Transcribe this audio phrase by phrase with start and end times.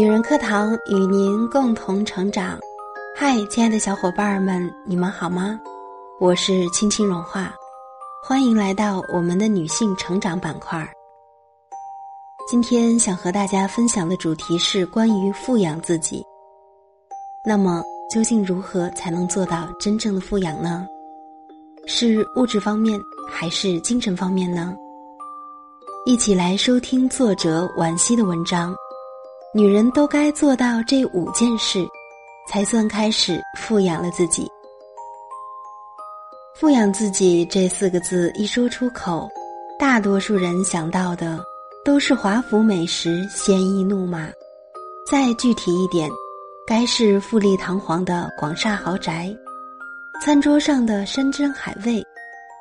[0.00, 2.58] 女人课堂与您共同成长。
[3.14, 5.60] 嗨，亲爱的小伙伴们，你们好吗？
[6.18, 7.54] 我是青青融化，
[8.24, 10.90] 欢迎来到我们的女性成长板块。
[12.48, 16.24] 今天想和大家分享的主题是关于富养自己。
[17.44, 20.86] 那么，究竟如何才能做到真正的富养呢？
[21.84, 22.98] 是物质方面
[23.30, 24.74] 还是精神方面呢？
[26.06, 28.74] 一起来收听作者惋惜的文章。
[29.52, 31.84] 女人都该做到这五件事，
[32.48, 34.48] 才算开始富养了自己。
[36.54, 39.28] 富养自己这四个字一说出口，
[39.76, 41.44] 大多数人想到的
[41.84, 44.28] 都是华服美食、鲜衣怒马。
[45.10, 46.08] 再具体一点，
[46.64, 49.36] 该是富丽堂皇的广厦豪宅，
[50.22, 52.00] 餐桌上的山珍海味，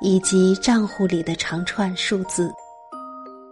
[0.02, 2.52] 以及账户里的长串数字。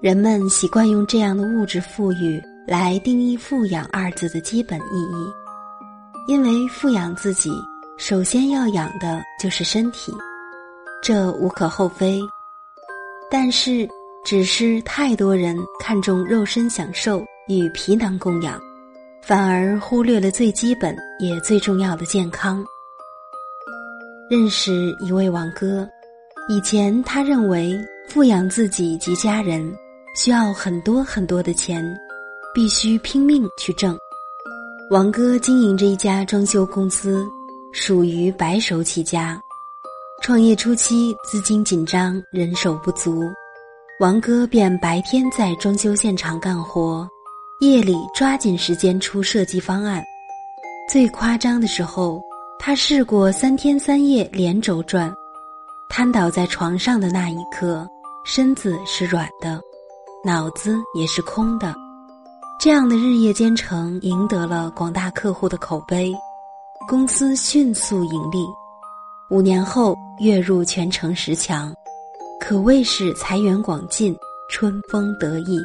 [0.02, 2.42] 人们习惯用这样的物质富裕。
[2.68, 5.32] 来定义“富养”二字的基本意义，
[6.28, 7.50] 因为富养自己，
[7.98, 10.14] 首先要养的就是身体，
[11.02, 12.20] 这无可厚非。
[13.32, 13.88] 但是，
[14.26, 18.60] 只是太多人看重肉身享受与皮囊供养，
[19.22, 22.62] 反而忽略了最基本也最重要的健康。
[24.30, 25.88] 认识一位王哥，
[26.50, 27.80] 以前他认为
[28.10, 29.74] 富养自己及家人
[30.18, 31.98] 需要很多很多的钱。
[32.58, 33.96] 必须拼命去挣。
[34.90, 37.24] 王哥经营着一家装修公司，
[37.72, 39.40] 属于白手起家。
[40.24, 43.22] 创业初期资金紧张，人手不足，
[44.00, 47.08] 王哥便白天在装修现场干活，
[47.60, 50.04] 夜里抓紧时间出设计方案。
[50.90, 52.20] 最夸张的时候，
[52.58, 55.14] 他试过三天三夜连轴转，
[55.90, 57.88] 瘫倒在床上的那一刻，
[58.26, 59.62] 身子是软的，
[60.26, 61.72] 脑子也是空的。
[62.60, 66.12] 这样的日夜兼程，赢得了广大客户的口碑，
[66.88, 68.44] 公司迅速盈利。
[69.30, 71.72] 五年后跃入全城十强，
[72.40, 74.18] 可谓是财源广进，
[74.50, 75.60] 春风得意。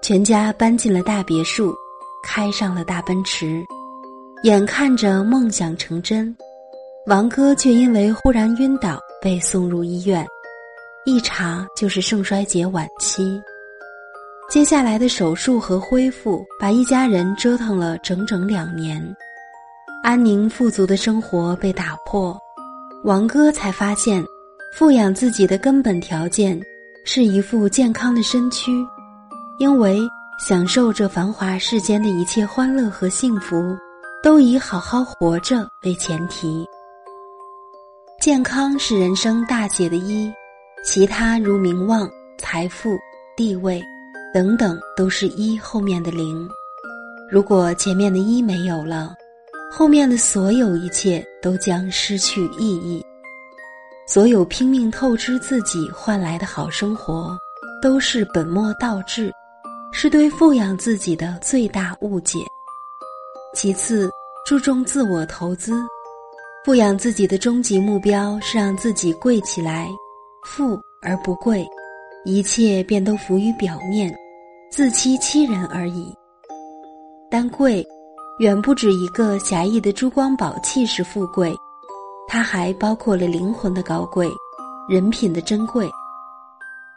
[0.00, 1.74] 全家搬进了大别墅，
[2.22, 3.60] 开上了大奔驰，
[4.44, 6.34] 眼看着梦想成真，
[7.08, 10.24] 王哥却因为忽然晕倒被送入医院，
[11.04, 13.42] 一查就是肾衰竭晚期。
[14.48, 18.98] 接下来的手术和恢复，把一家人折腾了整整两年，
[20.02, 22.34] 安宁富足的生活被打破。
[23.04, 24.24] 王哥才发现，
[24.74, 26.58] 富养自己的根本条件
[27.04, 28.72] 是一副健康的身躯，
[29.58, 30.00] 因为
[30.40, 33.76] 享受这繁华世间的一切欢乐和幸福，
[34.22, 36.66] 都以好好活着为前提。
[38.18, 40.32] 健康是人生大写的一，
[40.82, 42.08] 其他如名望、
[42.38, 42.96] 财富、
[43.36, 43.84] 地位。
[44.32, 46.48] 等等，都是一后面的零。
[47.30, 49.14] 如果前面的一没有了，
[49.70, 53.04] 后面的所有一切都将失去意义。
[54.06, 57.36] 所有拼命透支自己换来的好生活，
[57.82, 59.32] 都是本末倒置，
[59.92, 62.38] 是对富养自己的最大误解。
[63.54, 64.10] 其次，
[64.46, 65.82] 注重自我投资，
[66.64, 69.88] 富养自己的终极目标是让自己贵起来，
[70.44, 71.66] 富而不贵。
[72.28, 74.14] 一切便都浮于表面，
[74.70, 76.14] 自欺欺人而已。
[77.30, 77.82] 但贵，
[78.38, 81.56] 远不止一个狭义的珠光宝气是富贵，
[82.28, 84.28] 它还包括了灵魂的高贵，
[84.90, 85.88] 人品的珍贵。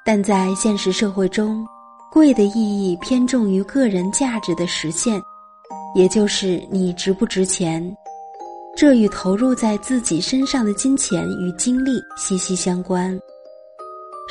[0.04, 1.66] 但在现实社会中，
[2.12, 5.22] 贵的意义偏重于个人价值的实现，
[5.96, 7.82] 也就是你值不值钱。
[8.76, 13.18] 这与投入在自己身上的金钱与精力息息相关。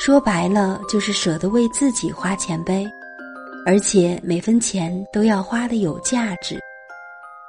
[0.00, 2.90] 说白了，就是舍得为自己花钱呗，
[3.66, 6.58] 而且每分钱都要花的有价值。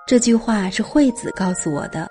[0.06, 2.09] 这句话是惠子告诉我的。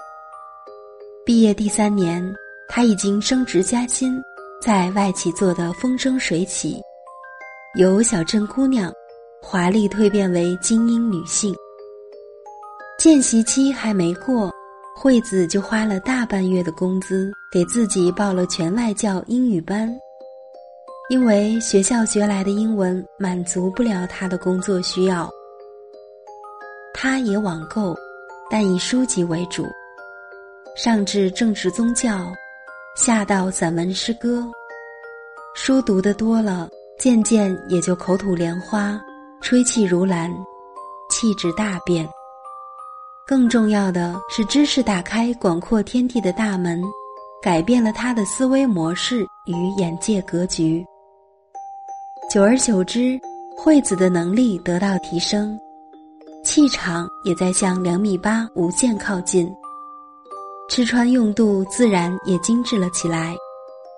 [1.26, 2.26] 毕业第三年，
[2.70, 4.18] 他已经升职加薪，
[4.62, 6.80] 在外企做的风生水起，
[7.74, 8.90] 由小镇姑娘
[9.42, 11.54] 华丽蜕变为精英女性。
[12.98, 14.50] 见习期还没过，
[14.96, 19.94] 惠子就花了大半月的工资给自己报了全外教英语班。
[21.10, 25.28] 因为学校学来的英文满足不了他的工作需要，
[26.94, 27.96] 他也网购，
[28.48, 29.66] 但以书籍为主，
[30.76, 32.32] 上至政治宗教，
[32.94, 34.46] 下到散文诗歌，
[35.52, 38.96] 书读的多了，渐渐也就口吐莲花，
[39.40, 40.32] 吹气如兰，
[41.10, 42.08] 气质大变。
[43.26, 46.80] 更重要的是，知识打开广阔天地的大门，
[47.42, 50.86] 改变了他的思维模式与眼界格局。
[52.30, 53.20] 久而久之，
[53.56, 55.58] 惠子的能力得到提升，
[56.44, 59.52] 气场也在向两米八无限靠近。
[60.68, 63.34] 吃穿用度自然也精致了起来，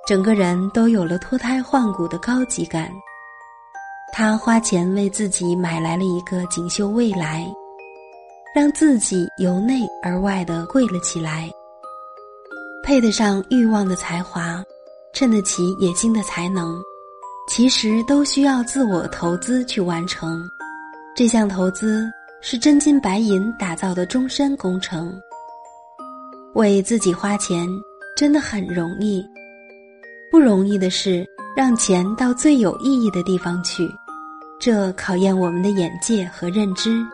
[0.08, 2.90] 整个人都有了脱胎换骨的高级感。
[4.14, 7.46] 他花钱为自己买来了一个锦绣未来，
[8.54, 11.50] 让自己由内而外的贵了起来。
[12.82, 14.64] 配得上欲望的才华，
[15.12, 16.80] 衬得起野心的才能，
[17.48, 20.48] 其实都需要自我投资去完成。
[21.14, 22.10] 这项投资
[22.40, 25.12] 是真金白银打造的终身工程。
[26.54, 27.66] 为自己花钱
[28.16, 29.24] 真的很容易，
[30.30, 33.90] 不容易的是让钱到最有意义的地方去，
[34.60, 37.04] 这考验我们的眼界和认知，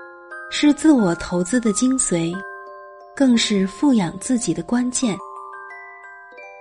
[0.50, 2.34] 是自我投资的精髓，
[3.16, 5.16] 更是富养自己的关键。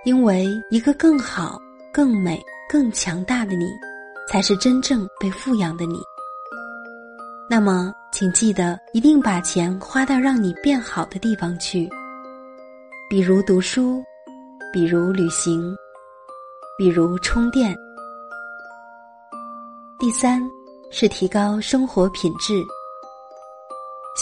[0.04, 1.60] 因为一个更好、
[1.92, 3.70] 更美、更强大的你，
[4.28, 6.00] 才是真正被富养的你。
[7.48, 11.88] 那么，请记得一定把钱花到让你变好的地方去。
[13.08, 14.02] 比如读书，
[14.70, 15.74] 比如旅行，
[16.76, 17.74] 比如充电。
[19.98, 20.42] 第三
[20.90, 22.62] 是提高生活品质。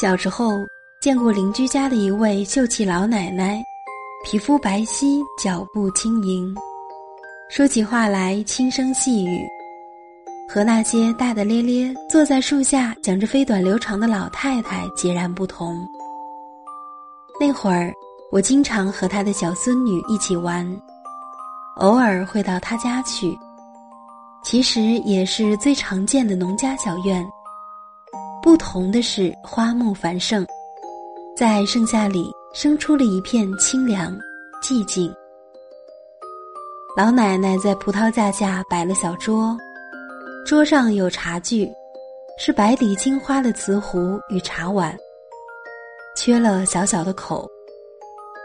[0.00, 0.52] 小时候
[1.00, 3.60] 见过邻居家的一位秀气老奶奶，
[4.25, 6.54] 皮肤白皙，脚步轻盈，
[7.48, 9.46] 说起话来轻声细语，
[10.48, 15.87] 和那些大大咧咧坐在树下讲着飞短流长的老太太截然不同。
[17.40, 17.93] 那会儿。
[18.32, 20.69] 我经常和他的小孙女一起玩，
[21.76, 23.38] 偶尔会到他家去。
[24.42, 27.25] 其实也是最常见的农家小院，
[28.42, 30.44] 不同的是花木繁盛，
[31.37, 34.14] 在盛夏里生出了一片清凉
[34.60, 35.10] 寂静。
[36.96, 39.54] 老奶奶在葡萄架下摆了小桌，
[40.46, 41.70] 桌上有茶具，
[42.38, 44.96] 是白底金花的瓷壶与茶碗，
[46.16, 47.46] 缺了小小的口。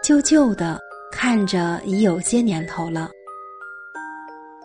[0.04, 0.78] 旧旧的，
[1.14, 3.10] 看着已有些年头了。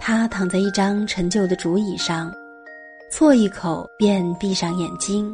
[0.01, 2.29] 他躺在一张陈旧的竹椅上，
[3.13, 5.33] 啜一口便闭上眼睛，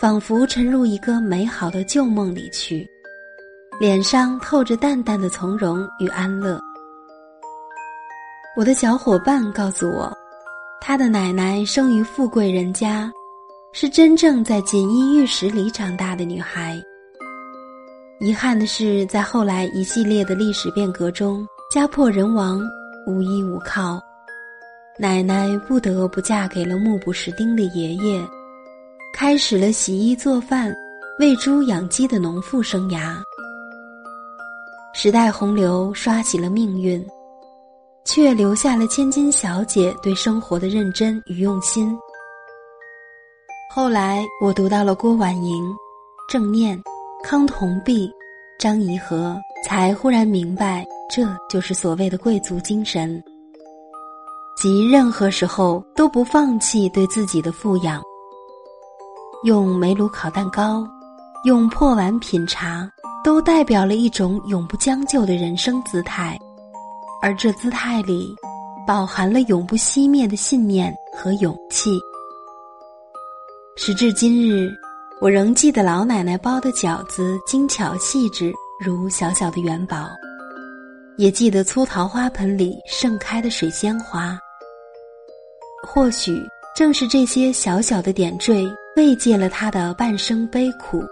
[0.00, 2.86] 仿佛沉入一个美好的旧梦里去，
[3.80, 6.60] 脸上透着淡淡的从容与安乐。
[8.56, 10.12] 我的小伙伴告诉我，
[10.80, 13.10] 他的奶奶生于富贵人家，
[13.72, 16.76] 是真正在锦衣玉食里长大的女孩。
[18.18, 22.60] 遗憾的是，在后来一系列的历史变革中，家破人亡，
[23.06, 24.00] 无依无靠，
[24.98, 28.20] 奶奶不得不嫁给了目不识丁的爷爷，
[29.14, 30.74] 开始了洗衣做饭、
[31.20, 33.14] 喂猪养鸡的农妇生涯。
[34.92, 37.02] 时代洪流刷洗了命运，
[38.04, 41.96] 却留下了千金小姐对生活的认真与用心。
[43.74, 45.64] 后来，我读到了郭婉莹，
[46.28, 46.80] 正念。
[47.22, 48.10] 康同弼、
[48.58, 53.22] 张怡和才忽然明白，这就是所谓的贵族精神，
[54.56, 58.02] 即任何时候都不放弃对自己的富养。
[59.44, 60.88] 用煤炉烤蛋糕，
[61.44, 62.90] 用破碗品茶，
[63.22, 66.38] 都代表了一种永不将就的人生姿态，
[67.22, 68.34] 而这姿态里，
[68.86, 71.98] 饱含了永不熄灭的信念和勇气。
[73.76, 74.70] 时至今日。
[75.20, 78.50] 我仍记得老奶奶包的饺子精巧细致
[78.82, 80.08] 如小小的元宝，
[81.18, 84.38] 也记得粗陶花盆里盛开的水仙花。
[85.86, 86.40] 或许
[86.74, 91.04] 正是这些小小的点缀，慰藉了她的半生悲苦。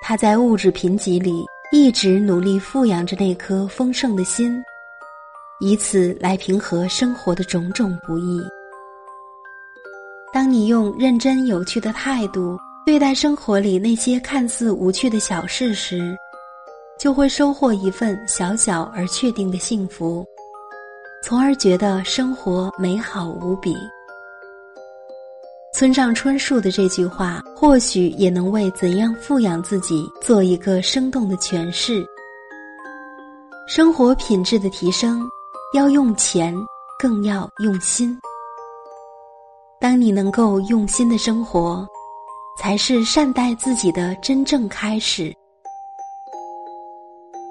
[0.00, 4.58] 她在物质贫瘠里一直努力富养着那颗丰盛的心，
[5.60, 8.40] 以此来平和生活的种种不易。
[10.32, 12.58] 当你用认真有趣的态度。
[12.86, 16.16] 对待生活里那些看似无趣的小事时，
[16.98, 20.26] 就会收获一份小小而确定的幸福，
[21.22, 23.76] 从而觉得生活美好无比。
[25.72, 32.04] 村上春树的这句话，或许也能为怎样富养自己做一个生动的诠释。
[33.68, 35.22] 生活品质的提升，
[35.72, 36.54] 要用钱，
[36.98, 38.18] 更要用心。
[39.80, 41.86] 当你能够用心的生活。
[42.58, 45.34] 才是善待自己的真正开始。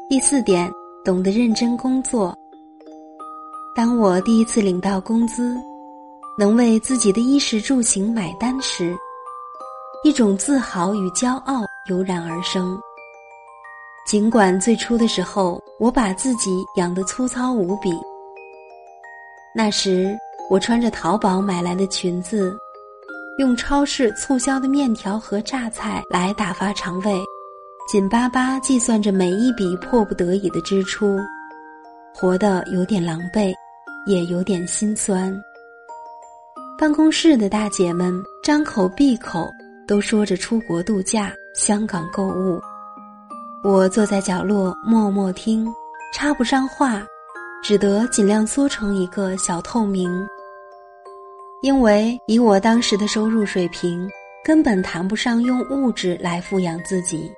[0.08, 0.72] 第四点，
[1.04, 2.38] 懂得认真工作。
[3.76, 5.58] 当我第一次领到工资，
[6.38, 8.96] 能为自己的衣食住行买单时，
[10.04, 12.80] 一种自豪与骄傲油然而生。
[14.06, 17.92] 尽管最初的时候，我把自己养得粗糙无比。
[19.62, 20.18] 那时，
[20.50, 22.58] 我穿着淘宝买来的裙子。
[23.40, 27.20] 用超市促销的面条和榨菜来打发肠胃，
[27.86, 31.20] 紧巴巴计算着每一笔迫不得已的支出，
[32.16, 33.54] 活得有点狼狈，
[34.08, 35.38] 也有点心酸。
[36.78, 39.52] 办公室的大姐们张口闭口
[39.86, 42.62] 都说着出国度假、香港购物，
[43.62, 45.68] 我坐在角落默默听，
[46.14, 47.06] 插不上话，
[47.62, 50.10] 只得尽量缩成一个小透明。
[51.62, 54.10] 因为以我当时的收入水平，
[54.44, 57.30] 根本谈不上用物质来富养自己。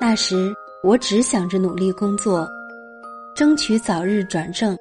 [0.00, 0.52] 那时
[0.82, 2.48] 我只想着努力工作，
[3.36, 4.76] 争取早日转正，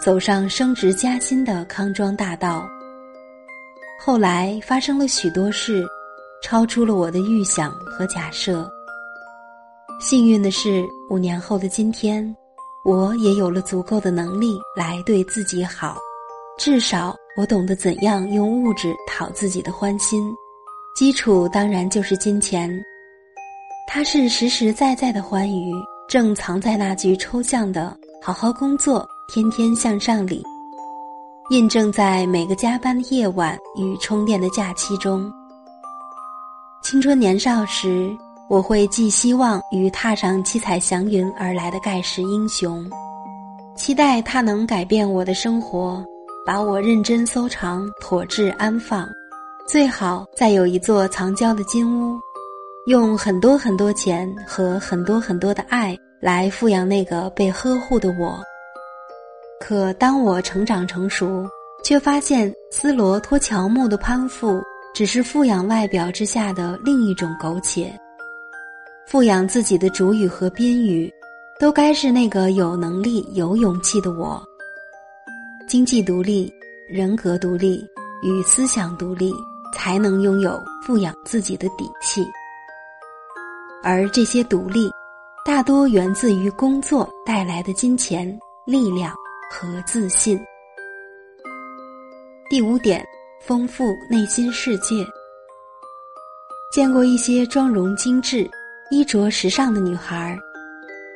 [0.00, 2.66] 走上升职加薪的康庄大道。
[4.00, 5.86] 后来发生了许多事，
[6.42, 8.68] 超出了我的预想和假设。
[10.00, 12.34] 幸运的是，五年后的今天，
[12.84, 15.96] 我也有了足够的能力来对自己好，
[16.58, 17.16] 至少。
[17.36, 20.32] 我懂得怎样用物质讨自己的欢心，
[20.94, 22.70] 基础当然就是金钱。
[23.88, 25.72] 它是实实在在的欢愉，
[26.06, 30.44] 正藏在那句抽象的“好好工作，天天向上”里，
[31.50, 35.28] 印证在每个加班的夜晚与充电的假期中。
[36.84, 38.16] 青春年少时，
[38.48, 42.88] 我会寄希望于踏上七彩祥云而来的盖世英雄，
[43.74, 46.04] 期待他能改变我的生活。
[46.46, 49.08] 把我认真收藏、妥置安放，
[49.66, 52.20] 最好再有一座藏娇的金屋，
[52.86, 58.38] 用很多很多钱和很多很多的爱来富养那个被呵护的我。
[59.58, 61.48] 可当我成长成熟，
[61.82, 64.60] 却发现斯罗托乔木的攀附
[64.94, 67.90] 只是富养外表之下的另一种苟且。
[69.06, 71.12] 富养自己的主语和宾语，
[71.60, 74.42] 都该是那个有能力、有勇气的我。
[75.68, 76.52] 经济独立、
[76.88, 77.86] 人格独立
[78.22, 79.32] 与思想独立，
[79.74, 82.26] 才能拥有富养自己的底气。
[83.82, 84.90] 而这些独立，
[85.44, 88.26] 大多源自于工作带来的金钱、
[88.66, 89.14] 力量
[89.50, 90.40] 和自信。
[92.48, 93.04] 第五点，
[93.42, 95.06] 丰富内心世界。
[96.72, 98.50] 见过一些妆容精致、
[98.94, 100.38] 衣着时尚的女孩，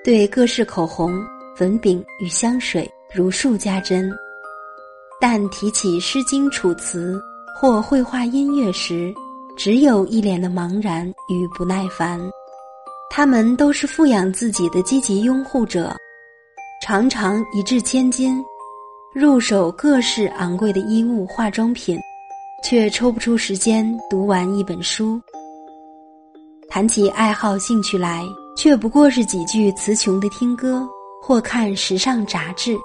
[0.03, 1.17] 对各式口红、
[1.55, 4.11] 粉饼与香水如数家珍。
[5.21, 7.15] 但提起《诗经》《楚辞》
[7.57, 9.15] 或绘画音乐时，
[9.57, 12.21] 只有一脸的茫然与不耐烦。
[13.11, 15.97] 他们都是富养自己的积极拥护者，
[16.83, 18.45] 常常一掷千金，
[19.15, 21.97] 入手各式昂贵的衣物、化妆品，
[22.65, 25.23] 却抽不出时间读完一本书。
[26.71, 28.23] 谈起爱好兴趣来，
[28.55, 30.87] 却不过是几句词穷的听歌
[31.21, 32.77] 或看时尚杂志。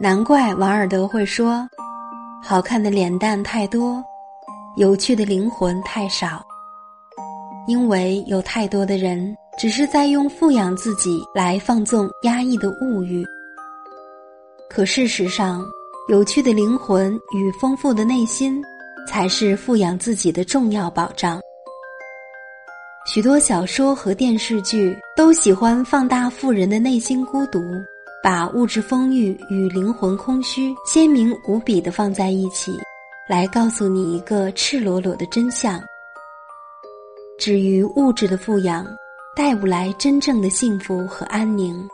[0.00, 1.66] 难怪王尔德会说
[2.42, 4.02] ：“好看的脸蛋太多，
[4.76, 6.44] 有趣的灵魂太少。”
[7.68, 13.24] 因为有太多的人只是在用富养自己来放纵压抑的物欲。
[14.68, 15.64] 可事实上，
[16.08, 18.60] 有趣的灵魂与丰富的内心，
[19.08, 21.40] 才是富养自己的重要保障。
[23.14, 27.62] 许多小说和电视剧都喜欢放大富人的内心孤独。
[28.20, 32.76] 把物质丰裕与灵魂空虚鲜明无比的放在一起，
[33.28, 35.80] 来告诉你一个赤裸裸的真相。
[37.38, 38.84] 至于物质的富养，
[39.36, 41.88] 带不来真正的幸福和安宁。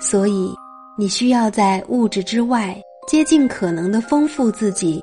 [0.00, 0.54] 所以，
[0.96, 5.02] 你需要在物质之外，竭尽可能的丰富自己。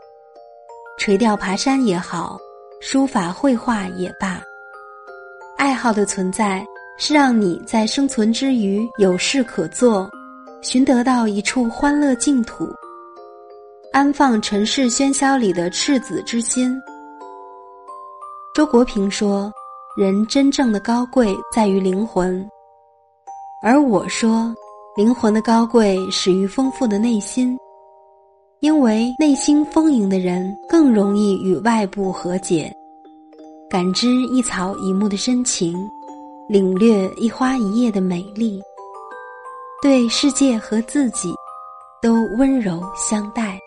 [0.97, 2.39] 垂钓、爬山也好，
[2.79, 4.41] 书法、绘画也罢，
[5.85, 6.65] 好的存在。
[6.97, 10.09] 是让你在生存之余有事可做，
[10.63, 12.67] 寻得到一处欢乐净土，
[13.91, 16.73] 安放尘世喧嚣里的赤子之心。
[18.55, 19.51] 周国平说
[19.99, 22.43] ：“人真正的高贵在于灵魂。”
[23.61, 24.55] 而我说
[24.95, 27.57] ：“灵魂的高贵始于丰富的内心，
[28.61, 32.73] 因为内心丰盈的人更容易与外部和解，
[33.75, 35.77] 感知一草一木的深情。”
[36.47, 38.61] 领略一花一叶的美丽，
[39.81, 41.33] 对世界和自己
[42.01, 43.59] 都温柔相待。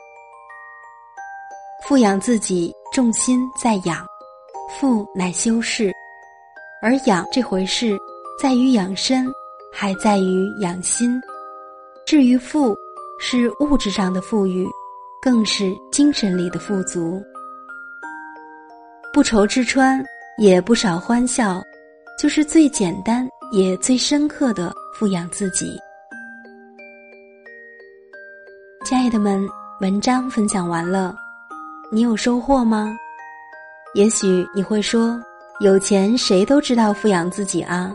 [1.87, 4.07] 富养自己，重心在养，
[4.71, 5.93] 富乃修饰，
[6.81, 7.95] 而养这回事，
[8.41, 9.31] 在于养身，
[9.71, 11.21] 还在于养心。
[12.07, 12.75] 至于富，
[13.21, 14.67] 是物质上的富裕，
[15.21, 17.23] 更是精神里的富足。
[19.13, 20.05] 不愁吃穿，
[20.37, 21.63] 也不少欢笑。
[22.19, 25.79] 就是最简单也最深刻的富养自己。
[28.85, 29.49] 亲爱的们，
[29.81, 31.15] 文章分享完了，
[31.93, 32.97] 你有收获吗？
[33.95, 35.17] 也许你会说，
[35.61, 37.95] 有钱谁都知道富养自己啊。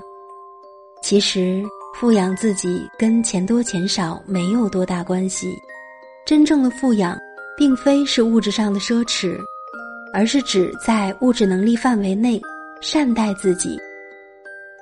[1.01, 1.61] 其实，
[1.93, 5.53] 富养自己跟钱多钱少没有多大关系。
[6.25, 7.19] 真正的富养，
[7.57, 9.37] 并非是物质上的奢侈，
[10.13, 12.39] 而是指在物质能力范围内
[12.79, 13.77] 善待自己，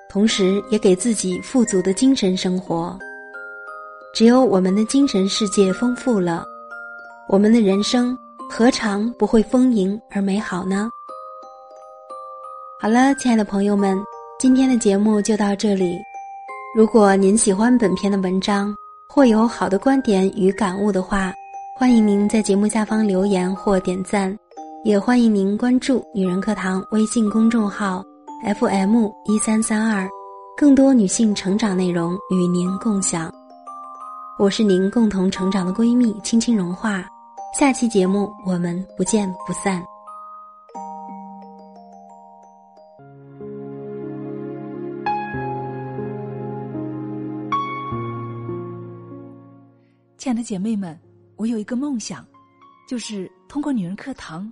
[0.10, 3.00] 同时也给自己富足的精神生活。
[4.14, 6.46] 只有我们的精神世界丰富了，
[7.30, 8.18] 我们的人生
[8.50, 10.90] 何尝不会丰盈而美好呢？
[12.82, 13.98] 好了，亲爱的朋友们，
[14.38, 15.98] 今天的节目就到这里。
[16.76, 18.76] 如果您喜欢本篇的文章，
[19.08, 21.34] 或有好的观点与感悟的话，
[21.78, 24.38] 欢迎您在节目下方留言或点赞，
[24.84, 28.04] 也欢迎您关注“女人课堂”微信公众号
[28.58, 30.10] FM 一三三二，
[30.58, 33.32] 更多女性成长内容与您共享。
[34.40, 37.08] 我是您共同成长的闺蜜青青融化，
[37.54, 39.84] 下期节目我们不见不散。
[50.18, 51.00] 亲爱的姐妹们，
[51.36, 52.26] 我有一个梦想，
[52.90, 54.52] 就是通过女人课堂